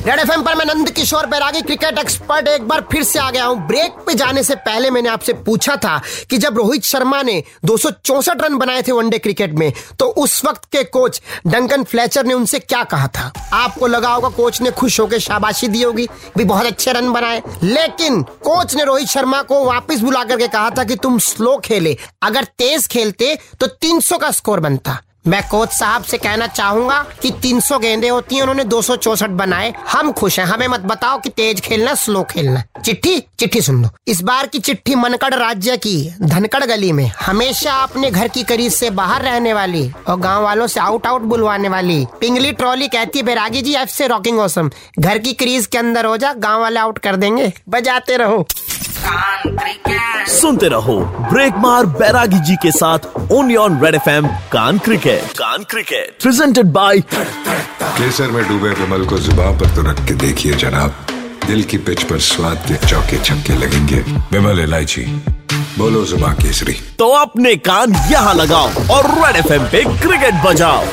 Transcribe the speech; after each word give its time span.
Red 0.00 0.18
F 0.20 0.30
पर 0.42 0.54
मैं 0.54 0.64
नंद 0.64 0.90
किशोर 0.90 1.26
बैरागी 1.26 1.60
cricket 1.62 1.98
expert 1.98 2.46
एक 2.48 2.62
बार 2.68 2.80
फिर 2.92 3.02
से 3.02 3.18
आ 3.18 3.30
गया 3.30 3.44
हूँ। 3.44 3.56
ब्रेक 3.66 3.96
पे 4.06 4.14
जाने 4.14 4.42
से 4.42 4.54
पहले 4.58 4.90
मैंने 4.90 5.08
आपसे 5.08 5.32
पूछा 5.42 5.74
था 5.76 6.00
कि 6.30 6.38
जब 6.38 6.58
रोहित 6.58 6.84
शर्मा 6.84 7.20
ने 7.22 7.42
दो 7.64 7.76
रन 8.30 8.56
बनाए 8.58 8.82
थे 8.82 8.92
वनडे 8.92 9.18
क्रिकेट 9.18 9.52
में 9.54 9.72
तो 9.98 10.06
उस 10.22 10.44
वक्त 10.44 10.64
के 10.72 10.84
कोच 10.86 11.20
डंकन 11.46 11.84
फ्लेचर 11.84 12.26
ने 12.26 12.34
उनसे 12.34 12.58
क्या 12.58 12.82
कहा 12.84 13.08
था? 13.08 13.32
आपको 13.52 13.86
लगा 13.86 14.08
होगा 14.08 14.28
कोच 14.28 14.60
ने 14.60 14.70
खुश 14.70 14.98
होकर 15.00 15.18
शाबाशी 15.18 15.68
दी 15.68 15.82
होगी, 15.82 16.08
भी 16.36 16.44
बहुत 16.44 16.66
अच्छे 16.66 16.92
रन 16.92 17.12
बनाए। 17.12 17.42
लेकिन 17.62 18.22
कोच 18.22 18.74
ने 18.76 18.84
रोहित 18.84 19.08
शर्मा 19.08 19.42
को 19.42 19.64
वापिस 19.64 20.00
बुला 20.00 20.24
करके 20.24 20.48
कहा 20.48 20.70
था 20.70 20.84
कि 20.84 20.96
तुम 20.96 21.18
स्लो 21.20 21.56
खेले, 21.58 21.96
अगर 22.22 22.44
तेज 22.58 22.86
खेलते 22.86 23.38
तो 23.60 23.66
300 23.66 24.18
का 24.18 24.30
स्कोर 24.30 24.60
बनता। 24.60 24.98
मैं 25.26 25.48
कोच 25.48 25.72
साहब 25.72 26.02
से 26.02 26.18
कहना 26.18 26.46
चाहूँगा 26.46 27.06
कि 27.22 27.30
300 27.30 27.78
गेंदे 27.78 28.08
होती 28.08 28.34
हैं, 28.34 28.42
उन्होंने 28.42 28.64
दो 28.64 28.82
बनाए। 29.26 29.74
हम 29.92 30.12
खुश 30.12 30.38
हैं। 30.38 30.46
हमें 30.46 30.68
मत 30.68 30.80
बताओ 30.80 31.20
कि 31.20 31.28
तेज 31.28 31.60
खेलना, 31.60 31.94
स्लो 31.94 32.22
खेलना 32.22 32.62
चिट्ठी? 32.84 33.22
चिट्ठी 33.38 33.60
सुन 33.60 33.82
लो। 33.82 33.88
इस 34.08 34.22
बार 34.22 34.46
की 34.46 34.58
चिट्ठी 34.58 34.94
मनकड़ 34.94 35.34
राज्य 35.34 35.76
की 35.76 36.14
धनकड़ 36.22 36.64
गली 36.64 36.92
में। 36.92 37.12
हमेशा 37.20 37.72
अपने 37.72 38.10
घर 38.10 38.28
की 38.28 38.42
करीब 38.42 38.72
से 38.72 38.90
बाहर 38.90 39.22
रहने 39.22 39.52
वाली 39.52 39.92
और 40.08 40.20
गाँव 40.20 40.42
वालों 40.42 40.66
से 40.66 40.80
आउट 40.80 41.06
आउट 41.06 41.22
बुलवाने 41.22 41.68
वाली। 41.68 42.06
पिंगली 42.20 42.52
ट्रॉली 42.52 42.88
कहती 42.88 43.18
है, 43.18 43.24
बैरागी 43.24 43.62
जी 43.62 43.74
एफ़ 43.74 43.90
से 43.90 44.06
रॉकिंग 44.06 44.38
ओसम 44.38 44.70
घर 44.98 45.18
की 45.18 45.32
क्रीज 45.32 45.66
के 45.66 45.78
अंदर 45.78 46.04
हो 46.04 46.16
जा 46.16 46.32
गाँव 46.32 46.60
वाले 46.60 46.80
आउट 46.80 46.98
कर 46.98 47.16
देंगे। 47.16 47.52
बजाते 47.68 48.16
रहो। 48.16 48.46
सुनते 50.30 50.68
रहो 50.68 50.98
ब्रेक 51.30 51.54
मार 51.58 51.86
बैरागी 52.00 52.38
जी 52.46 52.54
के 52.62 52.70
साथ 52.72 53.06
ओनली 53.32 53.56
ऑन 53.56 53.80
रेड 53.82 53.94
एफ़ 53.94 54.08
एम 54.10 54.26
कान 54.52 54.78
क्रिकेट 54.78 55.32
कान 55.38 55.64
क्रिकेट 55.70 56.22
प्रेजेंटेड 56.22 56.66
बाय 56.72 57.00
केसर 57.00 58.30
में 58.30 58.42
डूबे 58.48 58.70
विमल 58.80 59.04
को 59.06 59.18
ज़ुबान 59.18 59.58
पर 59.58 59.74
तो 59.76 59.82
रख 59.90 60.04
के 60.08 60.14
देखिए 60.16 60.52
जनाब। 60.54 61.06
दिल 61.46 61.62
की 61.62 61.78
पिच 61.78 62.02
पर 62.10 62.18
स्वाद 62.20 62.64
के 62.68 62.74
चौके 62.86 63.18
छक्के 63.24 63.56
लगेंगे। 63.58 64.00
विमल 64.32 64.60
इलायची 64.60 65.04
बोलो 65.78 66.04
जुबा 66.04 66.32
केसरी। 66.34 66.76
तो 66.98 67.08
अपने 67.16 67.54
कान 67.68 67.94
यहाँ 68.12 68.34
लगाओ 68.34 68.68
और 68.94 69.10
रेड 69.16 69.36
एफ़ 69.36 69.52
एम 69.52 69.64
पे 69.72 69.84
क्रिकेट 69.98 70.42
बजाओ। 70.46 70.84